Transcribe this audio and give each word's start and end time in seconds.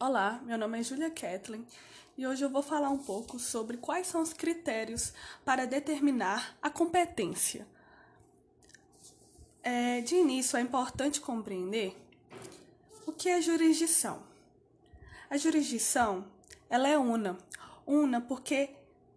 Olá, 0.00 0.40
meu 0.44 0.58
nome 0.58 0.80
é 0.80 0.82
Julia 0.82 1.08
Kathleen 1.08 1.64
e 2.18 2.26
hoje 2.26 2.44
eu 2.44 2.50
vou 2.50 2.62
falar 2.62 2.90
um 2.90 2.98
pouco 2.98 3.38
sobre 3.38 3.76
quais 3.76 4.08
são 4.08 4.22
os 4.22 4.32
critérios 4.32 5.12
para 5.44 5.68
determinar 5.68 6.56
a 6.60 6.68
competência. 6.68 7.64
É, 9.62 10.00
de 10.00 10.16
início, 10.16 10.56
é 10.56 10.60
importante 10.60 11.20
compreender 11.20 11.96
o 13.06 13.12
que 13.12 13.28
é 13.28 13.40
jurisdição. 13.40 14.20
A 15.30 15.36
jurisdição 15.36 16.26
ela 16.68 16.88
é 16.88 16.98
una, 16.98 17.38
una 17.86 18.20
porque 18.20 18.70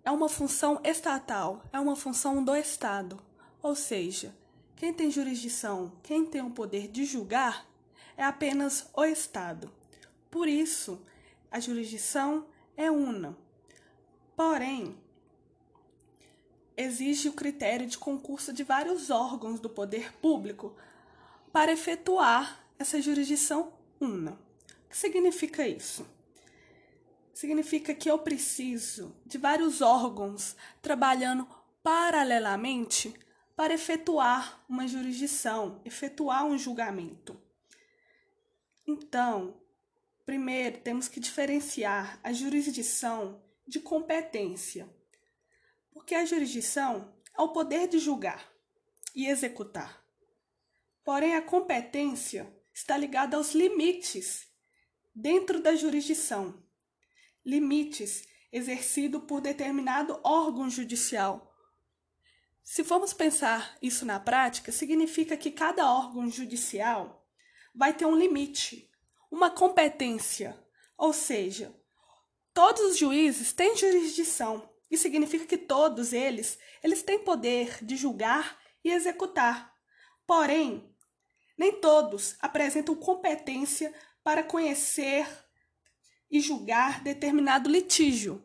é 0.05 0.11
uma 0.11 0.29
função 0.29 0.79
estatal, 0.83 1.63
é 1.73 1.79
uma 1.79 1.95
função 1.95 2.43
do 2.43 2.55
Estado, 2.55 3.19
ou 3.63 3.75
seja, 3.75 4.33
quem 4.75 4.93
tem 4.93 5.09
jurisdição, 5.09 5.91
quem 6.03 6.23
tem 6.23 6.43
o 6.43 6.51
poder 6.51 6.87
de 6.87 7.03
julgar 7.03 7.65
é 8.15 8.23
apenas 8.23 8.87
o 8.93 9.03
Estado. 9.03 9.76
Por 10.29 10.47
isso, 10.47 11.01
a 11.51 11.59
jurisdição 11.59 12.47
é 12.75 12.91
una. 12.91 13.37
Porém, 14.35 14.97
exige 16.75 17.29
o 17.29 17.33
critério 17.33 17.87
de 17.87 17.97
concurso 17.97 18.53
de 18.53 18.63
vários 18.63 19.09
órgãos 19.09 19.59
do 19.59 19.69
poder 19.69 20.13
público 20.13 20.75
para 21.51 21.71
efetuar 21.71 22.63
essa 22.77 23.01
jurisdição 23.01 23.73
una. 23.99 24.33
O 24.85 24.89
que 24.89 24.97
significa 24.97 25.67
isso? 25.67 26.05
Significa 27.33 27.93
que 27.93 28.09
eu 28.09 28.19
preciso 28.19 29.15
de 29.25 29.37
vários 29.37 29.81
órgãos 29.81 30.55
trabalhando 30.81 31.47
paralelamente 31.81 33.13
para 33.55 33.73
efetuar 33.73 34.63
uma 34.69 34.87
jurisdição, 34.87 35.81
efetuar 35.83 36.45
um 36.45 36.57
julgamento. 36.57 37.39
Então, 38.85 39.55
Primeiro, 40.27 40.79
temos 40.79 41.07
que 41.07 41.21
diferenciar 41.21 42.19
a 42.21 42.33
jurisdição 42.33 43.41
de 43.65 43.79
competência, 43.79 44.93
porque 45.89 46.13
a 46.13 46.25
jurisdição 46.25 47.15
é 47.33 47.41
o 47.41 47.53
poder 47.53 47.87
de 47.87 47.97
julgar 47.97 48.51
e 49.15 49.25
executar. 49.25 50.05
Porém, 51.01 51.37
a 51.37 51.41
competência 51.41 52.53
está 52.73 52.97
ligada 52.97 53.37
aos 53.37 53.53
limites 53.53 54.45
dentro 55.15 55.61
da 55.61 55.77
jurisdição, 55.77 56.61
limites 57.45 58.27
exercidos 58.51 59.23
por 59.23 59.39
determinado 59.39 60.19
órgão 60.25 60.69
judicial. 60.69 61.55
Se 62.61 62.83
formos 62.83 63.13
pensar 63.13 63.77
isso 63.81 64.05
na 64.05 64.19
prática, 64.19 64.73
significa 64.73 65.37
que 65.37 65.51
cada 65.51 65.89
órgão 65.89 66.29
judicial 66.29 67.25
vai 67.73 67.93
ter 67.93 68.05
um 68.05 68.17
limite 68.17 68.91
uma 69.31 69.49
competência, 69.49 70.57
ou 70.97 71.13
seja, 71.13 71.73
todos 72.53 72.81
os 72.81 72.97
juízes 72.97 73.53
têm 73.53 73.75
jurisdição. 73.75 74.69
Isso 74.89 75.03
significa 75.03 75.45
que 75.45 75.57
todos 75.57 76.13
eles, 76.13 76.57
eles 76.83 77.03
têm 77.03 77.19
poder 77.19 77.83
de 77.83 77.95
julgar 77.95 78.57
e 78.83 78.91
executar. 78.91 79.73
Porém, 80.25 80.95
nem 81.57 81.79
todos 81.79 82.35
apresentam 82.39 82.95
competência 82.95 83.93
para 84.23 84.43
conhecer 84.43 85.27
e 86.29 86.39
julgar 86.39 87.03
determinado 87.03 87.69
litígio. 87.69 88.43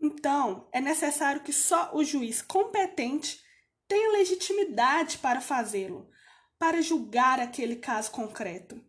Então, 0.00 0.68
é 0.72 0.80
necessário 0.80 1.42
que 1.42 1.52
só 1.52 1.94
o 1.94 2.04
juiz 2.04 2.42
competente 2.42 3.42
tenha 3.86 4.12
legitimidade 4.12 5.18
para 5.18 5.40
fazê-lo, 5.40 6.10
para 6.58 6.82
julgar 6.82 7.40
aquele 7.40 7.76
caso 7.76 8.10
concreto. 8.10 8.82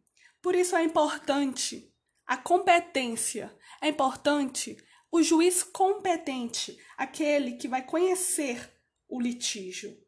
Por 0.46 0.54
isso 0.54 0.76
é 0.76 0.84
importante 0.84 1.92
a 2.24 2.38
competência, 2.38 3.52
é 3.82 3.88
importante 3.88 4.78
o 5.12 5.24
juiz 5.24 5.64
competente, 5.64 6.80
aquele 6.96 7.54
que 7.54 7.68
vai 7.68 7.84
conhecer 7.84 8.72
o 9.08 9.20
litígio. 9.20 10.00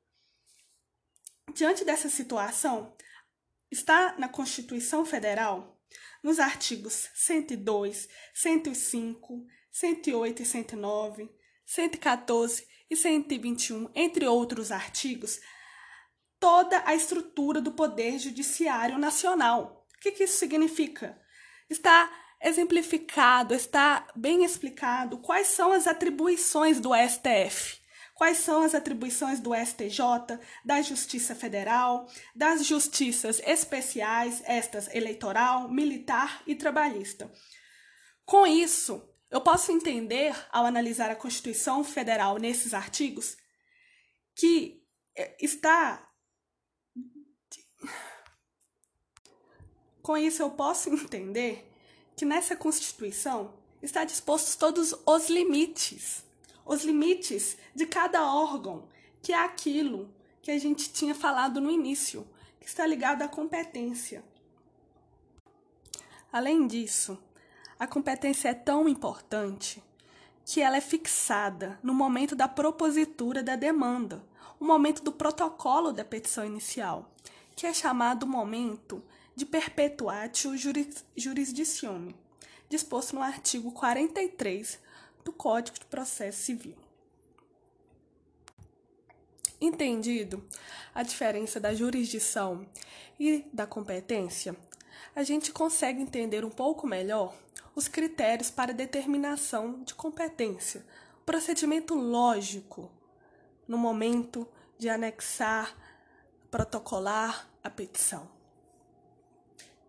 Diante 1.55 1.83
dessa 1.83 2.07
situação, 2.07 2.95
está 3.71 4.15
na 4.19 4.29
Constituição 4.29 5.03
Federal, 5.03 5.81
nos 6.21 6.37
artigos 6.37 7.09
102, 7.15 8.07
105, 8.35 9.43
108 9.71 10.41
e 10.43 10.45
109, 10.45 11.35
114 11.65 12.67
e 12.91 12.95
121, 12.95 13.89
entre 13.95 14.27
outros 14.27 14.71
artigos, 14.71 15.39
toda 16.39 16.83
a 16.85 16.93
estrutura 16.93 17.59
do 17.59 17.71
Poder 17.71 18.19
Judiciário 18.19 18.99
Nacional 18.99 19.77
o 19.97 19.99
que, 19.99 20.11
que 20.11 20.23
isso 20.23 20.37
significa? 20.37 21.19
Está 21.69 22.09
exemplificado, 22.41 23.53
está 23.53 24.07
bem 24.15 24.43
explicado 24.43 25.17
quais 25.17 25.47
são 25.47 25.71
as 25.71 25.87
atribuições 25.87 26.79
do 26.79 26.91
STF, 26.93 27.79
quais 28.13 28.37
são 28.37 28.61
as 28.61 28.75
atribuições 28.75 29.39
do 29.39 29.53
STJ, 29.55 30.39
da 30.63 30.81
Justiça 30.81 31.33
Federal, 31.33 32.07
das 32.35 32.65
justiças 32.65 33.41
especiais, 33.45 34.41
estas 34.45 34.93
eleitoral, 34.93 35.67
militar 35.67 36.41
e 36.45 36.55
trabalhista. 36.55 37.31
Com 38.23 38.45
isso, 38.45 39.01
eu 39.31 39.41
posso 39.41 39.71
entender, 39.71 40.35
ao 40.51 40.65
analisar 40.65 41.09
a 41.09 41.15
Constituição 41.15 41.83
Federal 41.83 42.37
nesses 42.37 42.73
artigos, 42.73 43.35
que 44.35 44.83
eh, 45.15 45.35
está 45.41 46.06
Com 50.07 50.15
isso, 50.15 50.41
eu 50.41 50.49
posso 50.49 50.87
entender 50.89 51.69
que 52.15 52.23
nessa 52.23 52.55
Constituição 52.55 53.53
está 53.81 54.05
dispostos 54.05 54.55
todos 54.55 54.95
os 55.05 55.29
limites, 55.29 56.23
os 56.65 56.85
limites 56.85 57.57
de 57.75 57.85
cada 57.85 58.23
órgão, 58.23 58.87
que 59.21 59.33
é 59.33 59.37
aquilo 59.37 60.09
que 60.41 60.49
a 60.49 60.57
gente 60.57 60.93
tinha 60.93 61.13
falado 61.13 61.59
no 61.59 61.69
início, 61.69 62.25
que 62.57 62.65
está 62.65 62.87
ligado 62.87 63.21
à 63.21 63.27
competência. 63.27 64.23
Além 66.31 66.67
disso, 66.67 67.21
a 67.77 67.85
competência 67.85 68.47
é 68.47 68.53
tão 68.53 68.87
importante 68.87 69.83
que 70.45 70.61
ela 70.61 70.77
é 70.77 70.81
fixada 70.81 71.77
no 71.83 71.93
momento 71.93 72.33
da 72.33 72.47
propositura 72.47 73.43
da 73.43 73.57
demanda, 73.57 74.23
o 74.57 74.63
momento 74.63 75.03
do 75.03 75.11
protocolo 75.11 75.91
da 75.91 76.05
petição 76.05 76.45
inicial, 76.45 77.11
que 77.57 77.67
é 77.67 77.73
chamado 77.73 78.25
momento 78.25 79.03
de 79.37 79.45
perpetuatio 79.45 80.57
juris, 80.57 81.05
jurisdictione, 81.15 82.15
disposto 82.67 83.13
no 83.13 83.21
artigo 83.21 83.71
43 83.71 84.79
do 85.23 85.31
Código 85.31 85.77
de 85.77 85.85
Processo 85.85 86.41
Civil. 86.41 86.75
Entendido 89.61 90.43
a 90.91 91.03
diferença 91.03 91.59
da 91.59 91.71
jurisdição 91.71 92.67
e 93.19 93.45
da 93.53 93.67
competência, 93.67 94.57
a 95.15 95.21
gente 95.21 95.51
consegue 95.51 96.01
entender 96.01 96.43
um 96.43 96.49
pouco 96.49 96.87
melhor 96.87 97.35
os 97.75 97.87
critérios 97.87 98.49
para 98.49 98.73
determinação 98.73 99.83
de 99.83 99.93
competência, 99.93 100.83
procedimento 101.23 101.93
lógico 101.93 102.91
no 103.67 103.77
momento 103.77 104.47
de 104.79 104.89
anexar, 104.89 105.77
protocolar 106.49 107.47
a 107.63 107.69
petição 107.69 108.35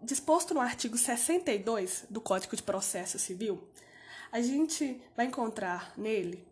disposto 0.01 0.55
no 0.55 0.61
artigo 0.61 0.97
62 0.97 2.07
do 2.09 2.21
Código 2.21 2.57
de 2.57 2.63
Processo 2.63 3.19
Civil, 3.19 3.63
a 4.31 4.41
gente 4.41 5.01
vai 5.17 5.27
encontrar 5.27 5.93
nele 5.97 6.47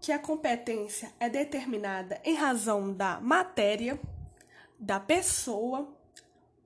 que 0.00 0.12
a 0.12 0.18
competência 0.18 1.12
é 1.20 1.28
determinada 1.28 2.20
em 2.24 2.34
razão 2.34 2.92
da 2.92 3.20
matéria, 3.20 4.00
da 4.78 4.98
pessoa 4.98 5.88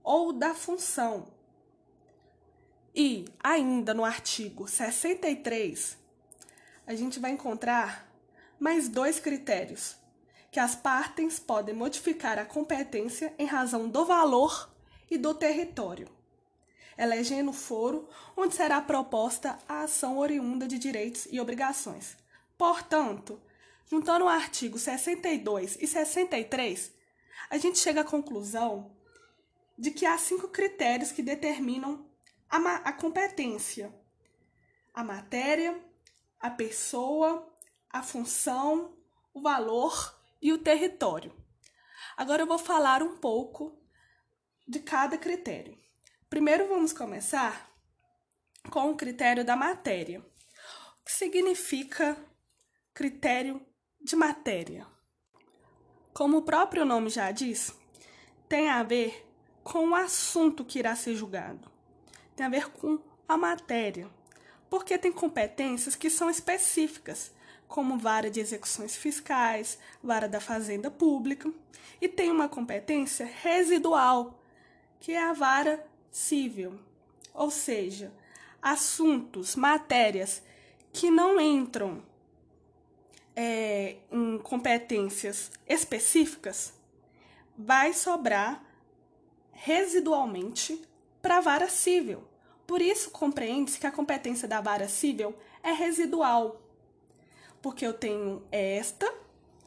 ou 0.03 0.33
da 0.33 0.55
função. 0.55 1.27
E 2.95 3.27
ainda 3.43 3.93
no 3.93 4.05
artigo 4.05 4.67
63, 4.67 5.99
a 6.87 6.95
gente 6.95 7.19
vai 7.19 7.31
encontrar 7.33 8.11
mais 8.59 8.89
dois 8.89 9.21
critérios, 9.21 9.97
que 10.51 10.59
as 10.59 10.75
partes 10.75 11.39
podem 11.39 11.75
modificar 11.75 12.39
a 12.39 12.47
competência 12.47 13.35
em 13.39 13.45
razão 13.45 13.87
do 13.87 14.07
valor 14.07 14.75
e 15.11 15.17
do 15.17 15.35
território, 15.35 16.09
elegendo 16.97 17.51
o 17.51 17.55
foro 17.55 18.09
onde 18.37 18.55
será 18.55 18.81
proposta 18.81 19.59
a 19.69 19.83
ação 19.83 20.19
oriunda 20.19 20.67
de 20.67 20.79
direitos 20.79 21.27
e 21.31 21.41
obrigações. 21.41 22.17
Portanto, 22.57 23.41
juntando 23.91 24.25
o 24.25 24.29
artigo 24.29 24.79
62 24.79 25.77
e 25.81 25.87
63, 25.87 26.93
a 27.51 27.59
gente 27.59 27.79
chega 27.79 28.01
à 28.01 28.05
conclusão 28.05 28.97
de 29.79 29.91
que 29.91 30.07
há 30.07 30.17
cinco 30.19 30.49
critérios 30.49 31.13
que 31.13 31.23
determinam 31.23 32.07
a, 32.49 32.57
a 32.57 32.93
competência: 32.93 33.95
a 34.93 35.05
matéria, 35.05 35.79
a 36.41 36.51
pessoa, 36.51 37.47
a 37.91 38.03
função, 38.03 38.97
o 39.33 39.41
valor 39.41 40.15
e 40.41 40.53
o 40.53 40.59
território. 40.59 41.33
Agora 42.17 42.43
eu 42.43 42.47
vou 42.47 42.59
falar 42.59 43.03
um 43.03 43.19
pouco 43.19 43.79
de 44.67 44.81
cada 44.81 45.17
critério. 45.17 45.79
Primeiro 46.29 46.67
vamos 46.67 46.93
começar 46.93 47.71
com 48.71 48.91
o 48.91 48.97
critério 48.97 49.45
da 49.45 49.55
matéria. 49.55 50.21
O 50.21 51.05
que 51.05 51.13
significa 51.13 52.17
critério 52.93 53.65
de 54.01 54.17
matéria? 54.17 54.87
Como 56.13 56.39
o 56.39 56.43
próprio 56.43 56.85
nome 56.85 57.11
já 57.11 57.31
diz, 57.31 57.73
tem 58.49 58.69
a 58.69 58.83
ver 58.83 59.25
com 59.63 59.91
o 59.91 59.95
assunto 59.95 60.65
que 60.65 60.79
irá 60.79 60.97
ser 60.97 61.15
julgado. 61.15 61.71
Tem 62.35 62.45
a 62.45 62.49
ver 62.49 62.71
com 62.71 62.99
a 63.29 63.37
matéria. 63.37 64.09
Porque 64.69 64.99
tem 64.99 65.13
competências 65.13 65.95
que 65.95 66.11
são 66.11 66.29
específicas, 66.29 67.33
como 67.69 67.99
vara 67.99 68.31
de 68.31 68.41
execuções 68.41 68.97
fiscais, 68.97 69.79
vara 70.03 70.29
da 70.29 70.41
fazenda 70.41 70.91
pública, 70.91 71.53
e 72.01 72.09
tem 72.09 72.31
uma 72.31 72.49
competência 72.49 73.27
residual, 73.27 74.41
que 75.01 75.13
é 75.13 75.23
a 75.23 75.33
vara 75.33 75.85
civil. 76.11 76.79
Ou 77.35 77.51
seja, 77.51 78.13
assuntos, 78.61 79.55
matérias 79.55 80.43
que 80.93 81.11
não 81.11 81.41
entram 81.41 82.03
é, 83.35 83.97
em 84.11 84.39
competências 84.39 85.51
específicas, 85.69 86.73
vai 87.57 87.93
sobrar 87.93 88.65
residualmente 89.53 90.83
para 91.21 91.37
a 91.39 91.41
vara 91.41 91.69
civil. 91.69 92.27
Por 92.67 92.81
isso, 92.81 93.11
compreende-se 93.11 93.79
que 93.79 93.87
a 93.87 93.93
competência 93.93 94.49
da 94.49 94.61
vara 94.61 94.89
civil 94.89 95.35
é 95.63 95.73
residual, 95.73 96.61
porque 97.61 97.87
eu 97.87 97.93
tenho 97.93 98.43
esta, 98.51 99.13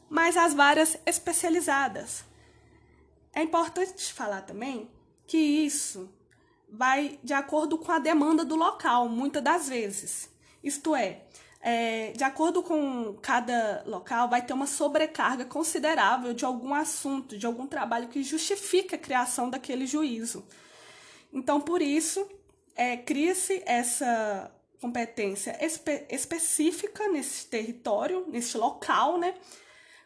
mais 0.09 0.35
as 0.35 0.53
varas 0.53 0.97
especializadas. 1.05 2.25
É 3.33 3.43
importante 3.43 4.11
falar 4.11 4.41
também 4.41 4.89
que 5.29 5.37
isso 5.37 6.09
vai 6.67 7.19
de 7.23 7.33
acordo 7.33 7.77
com 7.77 7.91
a 7.91 7.99
demanda 7.99 8.43
do 8.43 8.55
local, 8.55 9.07
muitas 9.07 9.43
das 9.43 9.69
vezes. 9.69 10.27
Isto 10.63 10.95
é, 10.95 11.21
é, 11.61 12.11
de 12.13 12.23
acordo 12.23 12.63
com 12.63 13.15
cada 13.21 13.83
local, 13.85 14.27
vai 14.27 14.41
ter 14.43 14.53
uma 14.53 14.65
sobrecarga 14.65 15.45
considerável 15.45 16.33
de 16.33 16.43
algum 16.43 16.73
assunto, 16.73 17.37
de 17.37 17.45
algum 17.45 17.67
trabalho 17.67 18.07
que 18.07 18.23
justifica 18.23 18.95
a 18.95 18.99
criação 18.99 19.51
daquele 19.51 19.85
juízo. 19.85 20.43
Então, 21.31 21.61
por 21.61 21.79
isso, 21.79 22.27
é, 22.75 22.97
cria-se 22.97 23.61
essa 23.67 24.51
competência 24.81 25.57
espe 25.63 26.05
específica 26.09 27.07
nesse 27.09 27.45
território, 27.45 28.25
nesse 28.29 28.57
local, 28.57 29.19
né, 29.19 29.35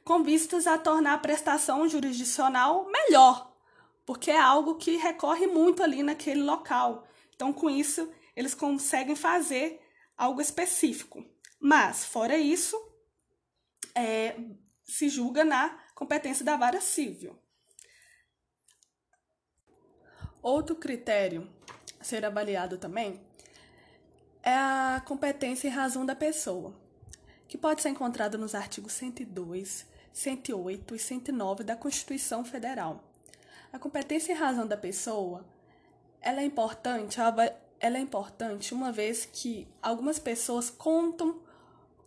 com 0.03 0.21
vistas 0.21 0.67
a 0.67 0.77
tornar 0.77 1.13
a 1.13 1.17
prestação 1.17 1.87
jurisdicional 1.87 2.89
melhor, 2.91 3.52
porque 4.05 4.31
é 4.31 4.39
algo 4.39 4.75
que 4.75 4.97
recorre 4.97 5.47
muito 5.47 5.81
ali 5.81 6.03
naquele 6.03 6.41
local. 6.41 7.07
Então, 7.35 7.53
com 7.53 7.69
isso, 7.69 8.11
eles 8.35 8.53
conseguem 8.53 9.15
fazer 9.15 9.81
algo 10.17 10.41
específico. 10.41 11.23
Mas, 11.59 12.05
fora 12.05 12.37
isso, 12.37 12.75
é, 13.95 14.35
se 14.83 15.09
julga 15.09 15.45
na 15.45 15.69
competência 15.95 16.43
da 16.43 16.57
vara 16.57 16.81
civil. 16.81 17.37
Outro 20.41 20.75
critério 20.75 21.49
a 21.99 22.03
ser 22.03 22.25
avaliado 22.25 22.77
também 22.77 23.25
é 24.41 24.53
a 24.53 25.01
competência 25.05 25.69
em 25.69 25.71
razão 25.71 26.05
da 26.05 26.13
pessoa, 26.13 26.77
que 27.47 27.57
pode 27.57 27.81
ser 27.81 27.89
encontrada 27.89 28.37
nos 28.37 28.53
artigos 28.53 28.91
102, 28.91 29.85
108 30.11 30.95
e 30.95 30.99
109 30.99 31.63
da 31.63 31.77
Constituição 31.77 32.43
Federal. 32.43 33.12
A 33.73 33.79
competência 33.79 34.33
em 34.33 34.35
razão 34.35 34.67
da 34.67 34.77
pessoa 34.77 35.43
ela 36.21 36.41
é 36.41 36.45
importante, 36.45 37.19
ela 37.19 37.97
é 37.97 37.99
importante 37.99 38.71
uma 38.71 38.91
vez 38.91 39.25
que 39.25 39.67
algumas 39.81 40.19
pessoas 40.19 40.69
contam 40.69 41.41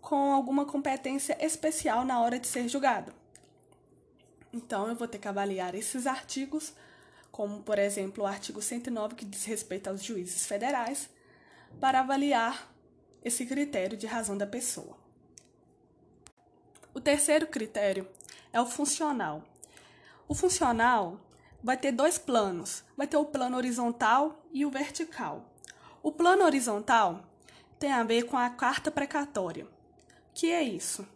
com 0.01 0.33
alguma 0.33 0.65
competência 0.65 1.37
especial 1.45 2.05
na 2.05 2.21
hora 2.21 2.39
de 2.39 2.47
ser 2.47 2.69
julgado. 2.69 3.13
Então, 4.53 4.89
eu 4.89 4.95
vou 4.95 5.09
ter 5.09 5.19
que 5.19 5.27
avaliar 5.27 5.75
esses 5.75 6.07
artigos, 6.07 6.73
como, 7.33 7.61
por 7.63 7.81
exemplo, 7.81 8.23
o 8.23 8.27
artigo 8.27 8.63
109, 8.63 9.17
que 9.17 9.25
diz 9.25 9.45
respeito 9.45 9.89
aos 9.89 10.03
juízes 10.03 10.47
federais, 10.47 11.11
para 11.81 11.99
avaliar 11.99 12.73
esse 13.25 13.45
critério 13.45 13.99
de 13.99 14.07
razão 14.07 14.39
da 14.39 14.47
pessoa. 14.47 14.97
O 16.95 17.01
terceiro 17.01 17.49
critério 17.49 18.09
é 18.53 18.61
o 18.61 18.67
funcional. 18.67 19.43
O 20.27 20.35
funcional 20.35 21.21
vai 21.67 21.77
ter 21.77 21.93
dois 21.93 22.17
planos: 22.17 22.83
vai 22.97 23.07
ter 23.07 23.19
o 23.19 23.27
plano 23.27 23.59
horizontal 23.59 24.47
e 24.53 24.65
o 24.65 24.71
vertical. 24.71 25.45
O 26.03 26.11
plano 26.13 26.45
horizontal 26.45 27.25
tem 27.79 27.93
a 27.93 28.03
ver 28.03 28.23
com 28.23 28.39
a 28.39 28.49
carta 28.49 28.91
precatória 28.91 29.67
que 30.37 30.53
é 30.53 30.63
isso? 30.63 31.09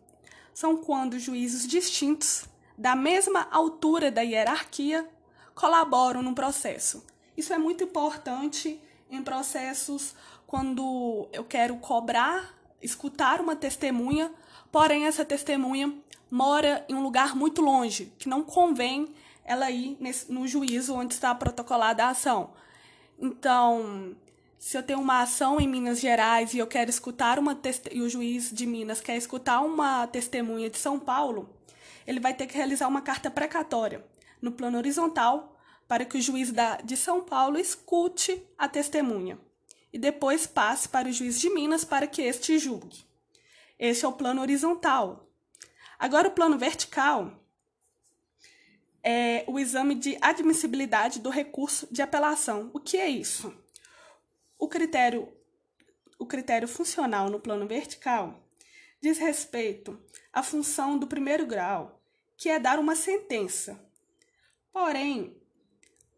São 0.55 0.79
quando 0.79 1.19
juízes 1.19 1.69
distintos, 1.69 2.47
da 2.77 2.97
mesma 2.97 3.47
altura 3.51 4.11
da 4.11 4.23
hierarquia, 4.23 5.07
colaboram 5.55 6.23
no 6.23 6.35
processo. 6.35 7.05
Isso 7.37 7.53
é 7.53 7.59
muito 7.59 7.85
importante 7.85 8.81
em 9.11 9.23
processos 9.23 10.15
quando 10.47 11.29
eu 11.35 11.45
quero 11.45 11.77
cobrar, 11.77 12.55
escutar 12.81 13.43
uma 13.43 13.55
testemunha, 13.55 14.33
porém 14.73 15.05
essa 15.05 15.25
testemunha 15.25 15.95
mora 16.31 16.83
em 16.89 16.95
um 16.95 17.03
lugar 17.03 17.37
muito 17.37 17.61
longe, 17.61 18.11
que 18.19 18.29
não 18.29 18.43
convém 18.43 19.15
ela 19.51 19.69
ir 19.69 19.97
nesse, 19.99 20.31
no 20.31 20.47
juízo 20.47 20.95
onde 20.95 21.15
está 21.15 21.35
protocolada 21.35 22.05
a 22.05 22.11
ação. 22.11 22.53
Então, 23.19 24.17
se 24.61 24.79
eu 24.79 24.83
tenho 24.83 25.01
uma 25.01 25.23
ação 25.23 25.61
em 25.61 25.67
Minas 25.67 25.99
Gerais 25.99 26.55
e 26.55 26.59
eu 26.59 26.69
quero 26.69 26.89
escutar 26.89 27.37
uma 27.37 27.61
e 27.91 28.01
o 28.01 28.09
juiz 28.09 28.53
de 28.53 28.65
Minas 28.65 29.01
quer 29.01 29.17
escutar 29.17 29.61
uma 29.63 30.07
testemunha 30.07 30.71
de 30.71 30.79
São 30.79 31.01
Paulo, 31.01 31.51
ele 32.07 32.21
vai 32.21 32.33
ter 32.33 32.47
que 32.47 32.57
realizar 32.57 32.87
uma 32.87 33.03
carta 33.03 33.29
precatória 33.29 34.05
no 34.41 34.53
plano 34.53 34.79
horizontal 34.79 35.61
para 35.89 36.05
que 36.05 36.17
o 36.17 36.23
juiz 36.23 36.53
da, 36.53 36.77
de 36.77 36.97
São 36.97 37.21
Paulo 37.21 37.59
escute 37.59 38.41
a 38.57 38.69
testemunha 38.69 39.37
e 39.93 39.99
depois 39.99 40.47
passe 40.47 40.89
para 40.89 41.09
o 41.09 41.13
juiz 41.13 41.41
de 41.41 41.51
Minas 41.51 41.85
para 41.85 42.07
que 42.07 42.23
este 42.23 42.57
julgue. 42.57 43.05
Este 43.77 44.05
é 44.05 44.09
o 44.09 44.13
plano 44.13 44.43
horizontal. 44.43 45.29
Agora, 45.99 46.29
o 46.29 46.33
plano 46.33 46.57
vertical 46.57 47.33
é 49.03 49.45
o 49.47 49.59
exame 49.59 49.95
de 49.95 50.19
admissibilidade 50.21 51.21
do 51.21 51.31
recurso 51.31 51.89
de 51.91 52.03
apelação. 52.03 52.71
O 52.73 52.81
que 52.81 52.97
é 52.97 53.09
isso? 53.09 53.55
O 54.59 54.69
critério, 54.69 55.33
o 56.19 56.27
critério 56.27 56.69
funcional 56.69 57.31
no 57.31 57.41
plano 57.41 57.67
vertical 57.67 58.43
diz 59.01 59.19
respeito 59.19 59.99
à 60.33 60.43
função 60.43 60.99
do 60.99 61.07
primeiro 61.07 61.47
grau, 61.47 62.01
que 62.37 62.49
é 62.49 62.59
dar 62.59 62.79
uma 62.79 62.95
sentença. 62.95 63.81
Porém, 64.73 65.37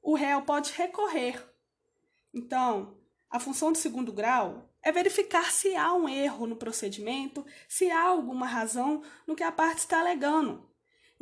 o 0.03 0.15
réu 0.15 0.43
pode 0.43 0.73
recorrer. 0.73 1.43
Então, 2.35 2.97
a 3.31 3.39
função 3.39 3.71
do 3.71 3.79
segundo 3.79 4.13
grau 4.13 4.69
é 4.83 4.91
verificar 4.91 5.53
se 5.53 5.77
há 5.77 5.95
um 5.95 6.09
erro 6.09 6.47
no 6.47 6.57
procedimento, 6.57 7.47
se 7.69 7.91
há 7.91 8.03
alguma 8.03 8.47
razão 8.47 9.03
no 9.27 9.37
que 9.37 9.45
a 9.45 9.53
parte 9.53 9.79
está 9.79 10.01
alegando. 10.01 10.69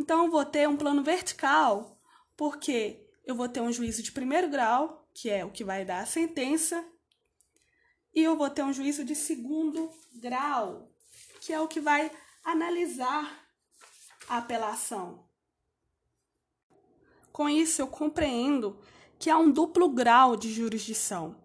Então, 0.00 0.24
eu 0.24 0.30
vou 0.30 0.46
ter 0.46 0.66
um 0.66 0.78
plano 0.78 1.02
vertical, 1.02 2.00
porque 2.34 3.06
eu 3.22 3.34
vou 3.34 3.46
ter 3.50 3.60
um 3.60 3.70
juízo 3.70 4.02
de 4.02 4.10
primeiro 4.10 4.48
grau, 4.48 5.06
que 5.12 5.28
é 5.28 5.44
o 5.44 5.50
que 5.50 5.62
vai 5.62 5.84
dar 5.84 6.00
a 6.00 6.06
sentença, 6.06 6.82
e 8.14 8.22
eu 8.22 8.34
vou 8.34 8.48
ter 8.48 8.62
um 8.62 8.72
juízo 8.72 9.04
de 9.04 9.14
segundo 9.14 9.90
grau, 10.14 10.90
que 11.42 11.52
é 11.52 11.60
o 11.60 11.68
que 11.68 11.82
vai 11.82 12.10
analisar 12.42 13.46
a 14.26 14.38
apelação. 14.38 15.28
Com 17.30 17.46
isso, 17.46 17.82
eu 17.82 17.86
compreendo 17.86 18.80
que 19.18 19.28
há 19.28 19.36
um 19.36 19.50
duplo 19.50 19.90
grau 19.90 20.34
de 20.34 20.50
jurisdição, 20.50 21.36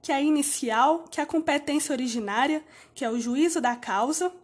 que 0.00 0.10
é 0.10 0.14
a 0.14 0.22
inicial, 0.22 1.04
que 1.04 1.20
é 1.20 1.24
a 1.24 1.26
competência 1.26 1.92
originária, 1.92 2.64
que 2.94 3.04
é 3.04 3.10
o 3.10 3.20
juízo 3.20 3.60
da 3.60 3.76
causa, 3.76 4.34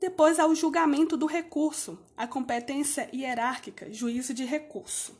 depois 0.00 0.38
há 0.38 0.46
o 0.46 0.54
julgamento 0.54 1.16
do 1.16 1.26
recurso, 1.26 1.98
a 2.16 2.26
competência 2.26 3.08
hierárquica, 3.12 3.92
juízo 3.92 4.32
de 4.32 4.44
recurso. 4.44 5.18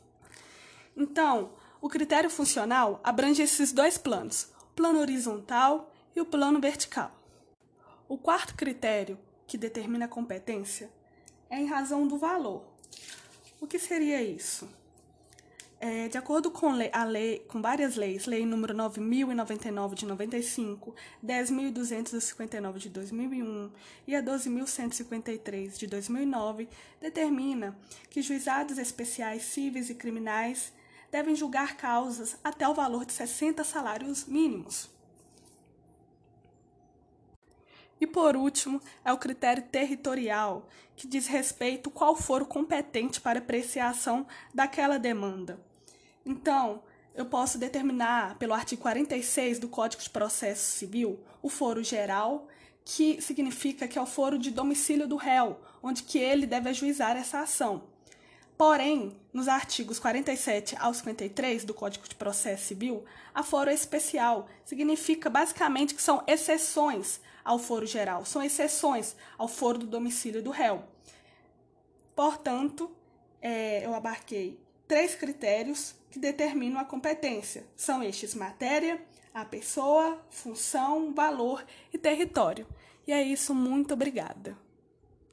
Então, 0.95 1.51
o 1.81 1.89
critério 1.89 2.29
funcional 2.29 2.99
abrange 3.03 3.41
esses 3.41 3.71
dois 3.71 3.97
planos, 3.97 4.49
plano 4.75 4.99
horizontal 4.99 5.91
e 6.15 6.21
o 6.21 6.25
plano 6.25 6.59
vertical. 6.59 7.11
O 8.07 8.17
quarto 8.17 8.55
critério 8.55 9.19
que 9.45 9.57
determina 9.57 10.05
a 10.05 10.09
competência 10.09 10.89
é 11.49 11.59
em 11.59 11.65
razão 11.65 12.07
do 12.07 12.17
valor. 12.17 12.63
O 13.59 13.67
que 13.67 13.79
seria 13.79 14.21
isso? 14.21 14.69
É, 15.81 16.09
de 16.09 16.17
acordo 16.17 16.51
com 16.51 16.67
a 16.67 17.03
lei, 17.05 17.39
com 17.47 17.61
várias 17.61 17.95
leis, 17.95 18.25
lei 18.25 18.45
número 18.45 18.73
9099 18.73 19.95
de 19.95 20.05
95, 20.05 20.93
10259 21.23 22.79
de 22.79 22.89
2001 22.89 23.71
e 24.05 24.13
a 24.13 24.19
12153 24.19 25.79
de 25.79 25.87
2009, 25.87 26.67
determina 26.99 27.77
que 28.09 28.21
juizados 28.21 28.77
especiais 28.77 29.43
cíveis 29.43 29.89
e 29.89 29.95
criminais 29.95 30.73
devem 31.09 31.33
julgar 31.33 31.77
causas 31.77 32.37
até 32.43 32.67
o 32.67 32.73
valor 32.73 33.05
de 33.05 33.13
60 33.13 33.63
salários 33.63 34.25
mínimos. 34.25 34.89
E 38.01 38.05
por 38.05 38.35
último, 38.35 38.81
é 39.05 39.13
o 39.13 39.17
critério 39.17 39.63
territorial, 39.63 40.67
que 40.97 41.07
diz 41.07 41.25
respeito 41.27 41.89
qual 41.89 42.17
for 42.17 42.41
o 42.41 42.45
competente 42.45 43.21
para 43.21 43.39
apreciação 43.39 44.27
daquela 44.53 44.99
demanda. 44.99 45.68
Então, 46.29 46.83
eu 47.15 47.25
posso 47.25 47.57
determinar 47.57 48.37
pelo 48.37 48.53
artigo 48.53 48.83
46 48.83 49.57
do 49.57 49.67
Código 49.67 50.03
de 50.03 50.11
Processo 50.11 50.77
Civil 50.77 51.19
o 51.41 51.49
foro 51.49 51.83
geral, 51.83 52.47
que 52.85 53.19
significa 53.19 53.87
que 53.87 53.97
é 53.97 54.01
o 54.01 54.05
foro 54.05 54.37
de 54.37 54.51
domicílio 54.51 55.07
do 55.07 55.15
réu, 55.15 55.59
onde 55.81 56.03
que 56.03 56.19
ele 56.19 56.45
deve 56.45 56.69
ajuizar 56.69 57.17
essa 57.17 57.39
ação. 57.39 57.81
Porém, 58.55 59.19
nos 59.33 59.47
artigos 59.47 59.97
47 59.97 60.75
ao 60.79 60.93
53 60.93 61.63
do 61.63 61.73
Código 61.73 62.07
de 62.07 62.13
Processo 62.13 62.67
Civil, 62.67 63.03
a 63.33 63.41
foro 63.41 63.71
especial 63.71 64.47
significa 64.63 65.31
basicamente 65.31 65.95
que 65.95 66.01
são 66.01 66.23
exceções 66.27 67.19
ao 67.43 67.57
foro 67.57 67.87
geral, 67.87 68.23
são 68.23 68.43
exceções 68.43 69.15
ao 69.35 69.47
foro 69.47 69.79
do 69.79 69.87
domicílio 69.87 70.43
do 70.43 70.51
réu. 70.51 70.83
Portanto, 72.15 72.95
é, 73.41 73.83
eu 73.83 73.95
abarquei 73.95 74.59
três 74.89 75.13
critérios 75.13 75.93
que 76.09 76.17
determinam 76.17 76.79
a 76.79 76.83
competência. 76.83 77.63
São 77.77 78.01
estes: 78.01 78.33
matéria, 78.33 78.99
a 79.33 79.45
pessoa, 79.45 80.19
função, 80.31 81.13
valor 81.13 81.63
e 81.93 81.97
território. 81.97 82.67
E 83.07 83.13
é 83.13 83.21
isso, 83.21 83.53
muito 83.53 83.93
obrigada. 83.93 84.57